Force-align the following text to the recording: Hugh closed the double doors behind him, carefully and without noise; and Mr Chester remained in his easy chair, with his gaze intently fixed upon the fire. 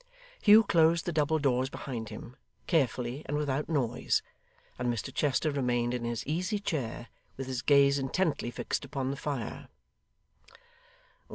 Hugh 0.41 0.63
closed 0.63 1.05
the 1.05 1.11
double 1.13 1.37
doors 1.37 1.69
behind 1.69 2.09
him, 2.09 2.35
carefully 2.65 3.21
and 3.27 3.37
without 3.37 3.69
noise; 3.69 4.23
and 4.79 4.91
Mr 4.91 5.13
Chester 5.13 5.51
remained 5.51 5.93
in 5.93 6.05
his 6.05 6.25
easy 6.25 6.57
chair, 6.57 7.09
with 7.37 7.45
his 7.45 7.61
gaze 7.61 7.99
intently 7.99 8.49
fixed 8.49 8.83
upon 8.83 9.11
the 9.11 9.15
fire. 9.15 9.67